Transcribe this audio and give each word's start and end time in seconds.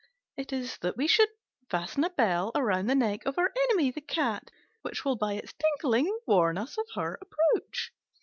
It 0.35 0.51
is 0.51 0.79
that 0.79 0.97
we 0.97 1.05
should 1.05 1.29
fasten 1.69 2.03
a 2.03 2.09
bell 2.09 2.51
round 2.55 2.89
the 2.89 2.95
neck 2.95 3.23
of 3.27 3.37
our 3.37 3.51
enemy 3.65 3.91
the 3.91 4.01
cat, 4.01 4.49
which 4.81 5.05
will 5.05 5.15
by 5.15 5.33
its 5.33 5.53
tinkling 5.53 6.17
warn 6.25 6.57
us 6.57 6.75
of 6.75 6.87
her 6.95 7.19
approach." 7.21 7.93